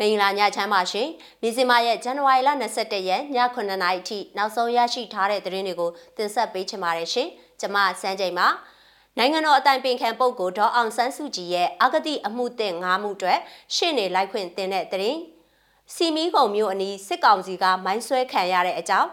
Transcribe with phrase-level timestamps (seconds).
[0.00, 1.08] မင်္ဂလာညချမ်းပါရှင်။
[1.42, 3.22] မြစီမာရဲ့ဇန်နဝါရီလ22ရက်ည
[3.54, 7.28] 9:00နာရီထိနောက်ဆုံးရရှိထားတဲ့သတင်းတွေကိုတင်ဆက်ပေးချင်ပါတယ်ရှင်။
[7.60, 8.46] ကျွန်မစန်းချိန်ပါ။
[9.18, 13.38] နိုင်ငံတော်အတိုင်ပင်ခံပုဂ္ဂိုလ်ဒေါအောင်ဆန်းစုကြည်ရဲ့အဂတိအမှုတင်၅မှုအတွက်
[13.74, 15.18] ရှေ့နေလိုက်ခွင့်တင်တဲ့သတင်း။
[15.94, 19.10] စီမီခုံမျိုးအနီးစစ်ကောင်စီကမိုင်းဆွဲခံရတဲ့အကြောင်း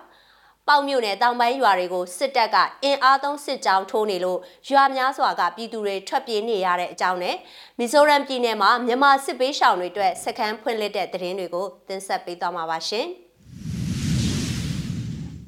[0.67, 4.39] ပေါက်မြို့နယ်တောင်ပိုင်းရွာတွေကိုစစ်တပ်ကအင်အားသုံးစစ်ကြောင်းထိုးနေလို့
[4.69, 7.35] ရွာများစွာကပြည်သူတွေထွက်ပြေးနေရတဲ့အကြောင်းနဲ့
[7.79, 13.07] မီဇိုရမ်ပြည်နယ်မှာမြန်မာစစ်ပေးရှောင်တွေအတွက်စခန်းဖွင့်လှစ်တဲ့သတင်းတွေကိုတင်ဆက်ပေးသွားမှာပါရှင်။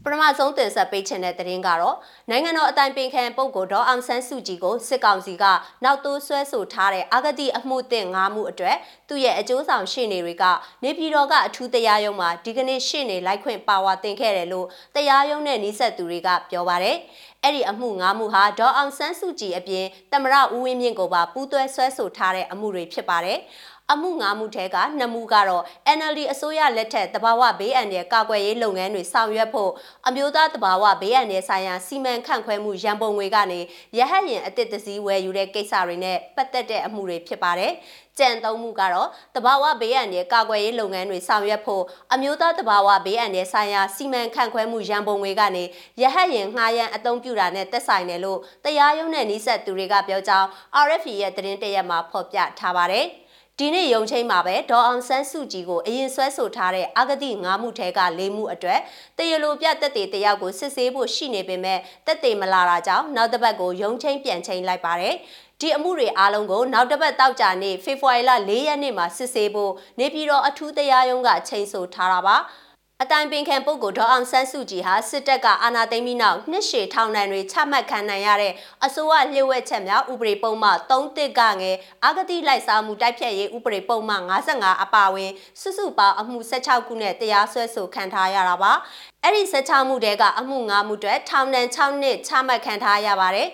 [0.06, 1.98] ပထမဆုံးတင်ဆက်ပေးချင်တဲ့သတင်းကတော့
[2.30, 5.44] နိုင်ငံတော်အတိုင်ပင်ခံပုဂ္ဂိုလ်ဒေါ်အောင်ဆန်းစုကြည်ကိုစစ်ကောင်စီက
[5.84, 8.78] နောက်တိုးဆွဲဆိုထားတဲ့အဂတိအမှုတင်၅မှုအတွက်
[9.10, 10.44] သူ့ရဲ့အကျိုးဆောင်ရှေ့နေတွေက
[10.84, 16.98] နေပြည်တော်ကအထူးတရားရုံးမှာဒီကနေ့ရှေ့နေလိုက်ခွင့်ပါဝါတင်ခဲ့တယ်လို့တရားရုံးနဲ့နှိဆက်သူတွေကပြောပါတယ်။
[17.44, 23.40] အဲ့ဒီအမှု၅မှုဟာဒေါ်အောင်ဆန်းစုကြည်အပြင်တမရဦးဝင်းမြင့်ကိုပါပူးတွဲဆွဲဆိုထားတဲ့အမှုတွေဖြစ်ပါတယ်။
[23.92, 25.64] အမှု၅မှုထဲကနှစ်မှုကတော့
[25.98, 29.72] NLD အစိုးရလက်ထက်တဘာဝဘေးအန္တရာယ်ကာကွယ်ရေးလုပ်ငန်းတွေဆောင်ရွက်ဖို့
[30.08, 33.60] အမျိုးသားတဘာဝဘေးအန္တရာယ်ဆိုင်ရာစီမံခန့်ခွဲမှုရန်ပုံငွေကနေ
[33.98, 37.74] ရဟတ်ရင်အသစ်တစည်းဝယ်ယူတဲ့ကိစ္စတွေနဲ့ပတ်သက်တဲ့အမှုတွေဖြစ်ပါတယ်။
[38.20, 41.84] ကြံသုံးမှုကတော့တဘာဝဘေးအန္တရာယ်ကာကွယ်ရေးလုပ်ငန်းတွေဆောင်ရွက်ဖို့
[42.14, 45.64] အမျိုးသားတဘာဝဘေးအန္တရာယ်ဆိုင်ရာစီမံခန့်ခွဲမှုရန်ပုံငွေကနေ
[46.02, 50.48] ရဟတ်ရင်ငှားရမ်းအသုံးပြုတာနဲ့သက်ဆိုင်တယ်လို့တရားရုံးနဲ့နှိဆက်သူတွေကပြောကြောင်း
[50.86, 53.08] RFE ရဲ့သတင်းတရက်မှာဖော်ပြထားပါတယ်။
[53.60, 58.80] ဒီနေ့ရုံချင်းမှာပဲဒေါ်အောင်ဆန်းစုကြည်ကိုအရင်ဆွဲဆိုထားတဲ့အဂတိ၅မှုထဲက၄မှုအတွက်
[59.18, 65.16] တရလိုပြတက်တဲ့တယောက်ကိုစစ်ဆေးဖို့ရှိနေပေမဲ့တက်တဲ့မလာတာကြောင့်နောက်တစ်ပတ်ကိုရုံချင်းပြန်ချိန်လိုက်ပါတယ်
[65.62, 72.38] ဒီအမှုတွေအားလုံးကိုနောက်တစ်ပတ်တောက်ကြနေ့ဖေဖော်ဝါရီလ၄ရက်နေ့မှာစစ်ဆေးဖို့နေပြည်တော်အထူးတရားရုံးကချိန်ဆထားတာပါ
[73.04, 78.54] အတိုင်ပင်ခံပုဂ္ဂိုလ်ဒေါအောင်ဆန်းစုကြည်ဟာစစ်တပ်ကအာဏာသိမ်းပြီးနောက်နှစ်ရှည်ထောင်ဒဏ်တွေချမှတ်ခံနိုင်ရတဲ့
[78.86, 88.72] အစိုးရလျှို့ဝှက်ချက်များဥပဒေပုံမှန်3တစ်ကငယ်အာဂတိလိုက်စားမှုတိုက်ဖြတ်ရေးဥပဒေပုံမှန်55အပါအဝင်စုစုပေါင်းအမှု16ခုနဲ့တရားစွဲဆိုခံထားရတာပါ
[89.24, 93.50] အဲ့ဒီ16မှုတဲကအမှု9မှုတွေထောင်ဒဏ်6နှစ်ချမှတ်ခံထားရပါတယ်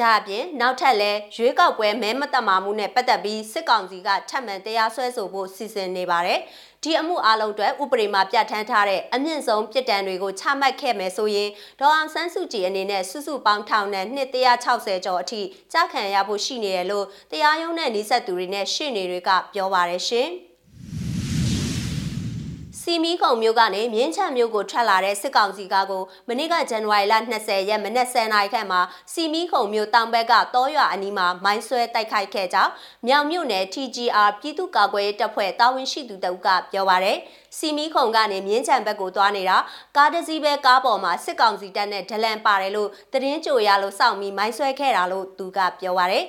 [0.00, 6.40] ဒါအပြင်နောက်ထပ်လဲရွေးကောက်ပွဲမဲမတမာမှုနဲ့ပတ်သက်ပြီးစစ်ကောင်စီကထပ်မံတရားစွဲဆိုဖို့စီစဉ်နေပါတယ်။
[6.84, 11.50] ဒီအမှုအလုံးအတွက်ဥပဒေမှာပြဋ္ဌာန်းထားတဲ့အမြင့်ဆုံးပြစ်ဒဏ်တွေကိုချမှတ်ခဲ့မယ်ဆိုရင်
[11.80, 15.40] ဒေါ်အောင်ဆန်းစုကြည်အနေနဲ့စုစုပေါင်းထောင်နဲ့260ကျော်အထိ
[15.72, 20.30] ကြာခံရဖို့ရှိနေတယ်လို့တရားရုံးနဲ့နှိဆက်သူတွေနဲ့ရှေ့နေတွေကပြောပါတယ်ရှင်။
[22.84, 28.80] စီမီခုံမြို့ကနေမြင်းချမြို့ကိုထွက်လာတဲ့စစ်ကောင်စီကားကိုမနေ့ကဇန်နဝါရီလ20ရက်မနက်10:00နာရီခန့်မှာ
[29.12, 32.72] စီမီခုံမြို့တောင်ဘက်ကတောရွာအနီးမှာမိုင်းဆွဲတိုက်ခိုက်ခဲ့ကြောင်း
[33.06, 37.18] မြောင်မြို့နယ် TGR ပြည်သူ့ကာကွယ်ရေးတပ်ဖွဲ့တာဝန်ရှိသူတအုပ်ကပြောပါရယ်
[37.58, 39.56] စီမီခုံကနေမြင်းချံဘက်ကိုသွားနေတာ
[39.96, 46.24] ကားတစ်စီးပဲကားပေါ်မှာစစ်ကောင်စီတပ်နဲ့ဒလန်ပါတယ်လို့သတင်းကြိုရလို့စောင့်ပြီးမိုင်းဆွဲခဲ့တာလို့သူကပြောပါရယ်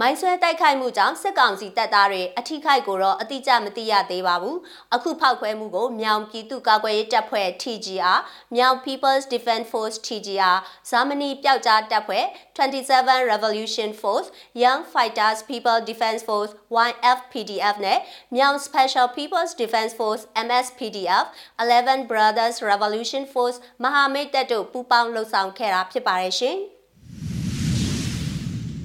[0.00, 4.56] မိုင်းဆွဲတိုက်ခိုက်မှုကြောင့်စစ်ကောင်စီတပ်သားတွေအထိခိုက်ကိုတော့အတိအကျမသိရသေးပါဘူး။
[4.94, 8.18] အခုဖောက်ခွဲမှုကိုမြောင်ပြည်သူ့ကာကွယ်ရေးတပ်ဖွဲ့ TGR
[8.56, 10.56] မြောင် People's Defense Force TGR
[10.90, 12.24] ဇာမနီပျောက်ကြားတပ်ဖွဲ့
[12.56, 14.28] 27 Revolution Force
[14.62, 16.52] Young Fighters People Defense Force
[16.88, 17.98] YFPDF နဲ့
[18.36, 21.26] မြောင် Special People's Defense Force MSPDF
[21.62, 26.58] 11 Brothers Revolution Force မဟာမိတ်တပ်တို့ပူးပေါင်းလှုပ်ဆောင်ခဲ့တာဖြစ်ပါတယ်ရှင်။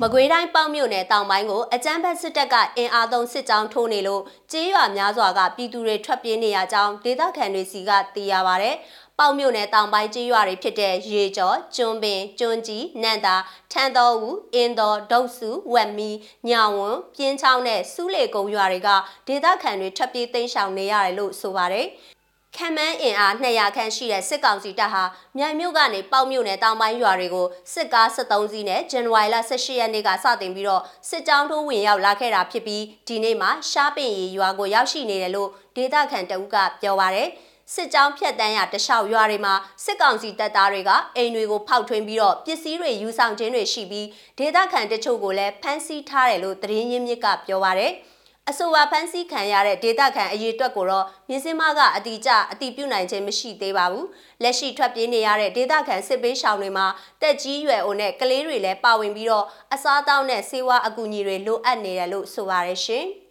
[0.04, 8.72] မကွေးတိုင်းပေါက်မြို့နယ်တောင်ပိုင်းကိုအကြမ်းဖက်စစ်တပ်ကအင်အားသုံးစစ်ကြောင်းထိုးနေလို့ကြေးရွာများစွာကပြည်သူတွေထွက်ပြေးနေရကြောင်းဒေသခံတွေစီကသိရပါဗျ။
[9.20, 13.36] ပေါက်မြို့နယ်တောင်ပိုင်းကြေးရွာတွေဖြစ်တဲ့ရေကျော်၊ကျွန်းပင်၊ကျွန်းကြီး၊နန့်တာ၊
[13.72, 16.10] ထန်းတော်ဦး၊အင်းတော်၊ဒုတ်စု၊ဝက်မီ၊
[16.50, 18.90] ညောင်ဝွန်၊ပြင်းချောင်းနဲ့စူးလေကုံရွာတွေက
[19.28, 21.88] ဒေသခံတွေထွက်ပြေးသိမ်းရှောင်နေရတယ်လို့ဆိုပါတယ်။
[22.58, 25.04] ခံမန်းအင်အား200ခန့်ရှိတဲ့စစ်ကောင်စီတပ်ဟာ
[25.38, 37.30] မြိုင်မြို့ကနေပေါက်မြို့နယ်တောင်ပိုင်းရွာတွေကိုစစ်ကား73စီးနဲ့ဇန်နဝါရီလ18ရက်နေ့ကစတင်ပြီးတော့စစ်ကြောင်းထိုးဝင်ရောက်လာခဲ့တာဖြစ်ပြီးဒီနေ့မှာရှားပင်ရီရွာကိုရောက်ရှိနေတယ်လို့ဒေသခံတအုပ်ကပြောပါရယ်
[37.74, 39.54] စစ်ကြောင်းဖြတ်တန်းရတလျှောက်ရွာတွေမှာ
[39.86, 44.08] စစ်ကောင်စီတပ်သားတွေကအိမ်တွေကိုဖောက်ထွင်းပြီးတော့ပစ္စည်းတွေယူဆောင်ခြင်းတွေရှိပြီး
[44.38, 47.94] ဒေသခံတချို့ကိုလည်းဖမ်းဆီးထားတယ်လို့သတင်းရင်းမြစ်ကပြောပါရယ်။
[48.50, 54.08] အဆိုပါဖမ်းဆီးခံရတဲ့ဒေတာခန်အရေးအတွက်ကိုတော့မြင်းစင်းမကအတိအကျအတိပြုနိုင်ခြင်းမရှိသေးပါဘူး
[54.44, 56.88] လက်ရှိထွက်ပြေးနေရတဲ့ဒေတာခန်စစ်ပေးရှောင်တွေမှာ
[57.22, 63.08] တက်ကြီးရွယ်အိုနဲ့ကလေးတွေလည်းပါဝင်ပြီးတော့အစားအသောက်နဲ့ဆေးဝါးအကူအညီတွေလိုအပ်နေတယ်လို့ဆိုပါရရှင်။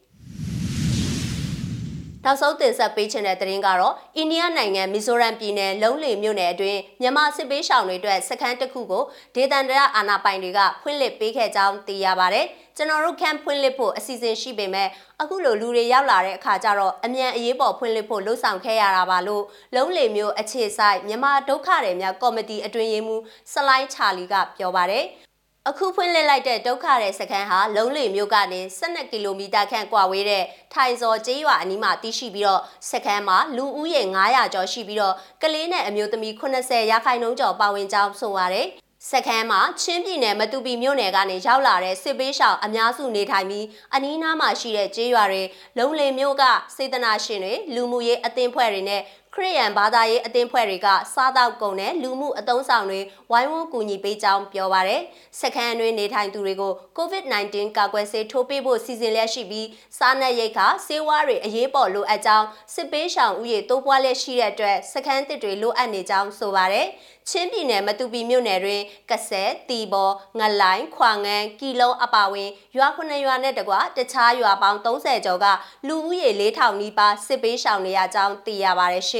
[2.25, 12.41] နောက်ဆုံးတင်ဆက်ပေးချင်တဲ့သတင်းကတော့အိန္ဒိယနိုင်ငံမီဇိုရမ်ပြည်နယ်လုံးလီမြို့နယ်အတွင်းမြန်မာစစ်ပေးရှောင်တွေအတွက်စခန်းတစ်ခုကိုဒေသန္တရအာဏာပိုင်တွေကဖွင့်လှစ်ပေးခဲ့ကြောင်းသိရပါဗျ။
[12.77, 14.89] ကျွန်တော်တို့ခန့်ဖွင့်လှစ်ဖို့အစီအစဉ်ရှိပေမဲ့
[15.21, 19.45] အခုလိုလူတွေရောက်လာတဲ့အခါကျတော့အမြန်အရေးပေါ်ဖွင့်လှစ်ဖို့လှုံ့ဆော်ခဲ့ရတာပါလို့
[19.75, 25.07] လုံးလီမြို့အခြေဆိုင်မြန်မာဒုက္ခတွေများကော်မတီအတွင်းရေးမှူးစလိုင်းချာလီကပြောပါတယ်။
[25.71, 30.45] အအခုဖွင့်လှစ်လိုက်တဲ့ဒုက္ခတဲ့စခန်းဟာလုံးလေမြို့ကနေ12ကီလိုမီတာခန့်ကွာဝေးတဲ့
[30.75, 38.67] ထိုင်စော်ကျေးရွာအနီးမှာတည်ရှိပြီးတော့စခန်းမှာလူဦးရေ900ကျော်ရှိပြီးတော့ကလေးနဲ့အမျိုးသမီး80ရာခိုင်နှုန်းကျော်ပါဝင်ကြောင်းဆိုပါတယ်
[39.11, 45.43] စခန်းမှာချင်းပြည်နယ်မတူပီမြို့နယ်ကနေရောက်လာတဲ့စစ်ပေးရှောင်အများစုနေထိုင်ပြီးအနီးနားမှာရှိတဲ့ကျေးရွာတွေ
[45.79, 46.43] လုံးလေမြို့က
[46.77, 49.03] စေတနာရှင်တွေလူမှုရေးအသင်းဖွဲ့တွေနဲ့
[49.35, 53.01] ခရစ်ယာန်ဘာသာရေးအသင်းဖွဲ့တွေကစားတောက်ကုန်နဲ့လူမှုအသုံးဆောင်တွေ
[53.31, 55.03] ဝိုင်းဝန်းကူညီပေးကြောင်းပြောပါရယ်
[55.41, 59.69] စခန်းအတွင်းနေထိုင်သူတွေကို COVID-19 ကာကွယ်ဆေးထိုးပေးဖို့စီစဉ်လျက်ရှိပြီး
[59.99, 66.89] စားနပ်ရိက္ခာဆေးဝါးတွေအရေးပေါ်လိုအပ်ကြောင်းစစ်ပေးရှောင်ဦးရေတိုးပွားလျက်ရှိတဲ့အတွက်စခန်းတစ်တွေလိုအပ်နေကြောင်းဆိုပါရယ်
[67.29, 75.47] ချင်းပြည်နယ်မတူပီမြို့နယ်တွင်ကဆဲတီဘောငလိုင်းခွာငန်းကီလုံးအပါဝင်ရွာခုနှစ်ရွာနဲ့တကွတခြားရွာပေါင်း30ကျော်က
[75.87, 79.19] လူဦးရေ4000နီးပါးစစ်ပေးရှောင်နေရကြောင်းသိရပါတယ်ရှ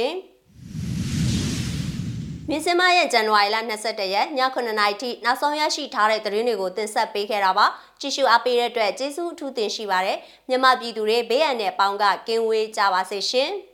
[2.49, 7.65] မြင်းစမရဲ့ဇန်နဝါရီလ22ရက်ည9:00နာရီထိနောက်ဆုံးရရှိထားတဲ့သတင်းတွေကိုတင်ဆက်ပေးခဲ့တာပါ
[7.99, 10.17] ကြည့်ရှုအားပေးတဲ့အတွက်ကျေးဇူးအထူးတင်ရှိပါတယ်
[10.49, 13.51] မြန်မာပြည်သူတွေဘေးရန်နဲ့ပေါင်းကကင်းဝေးကြပါစေရှင်။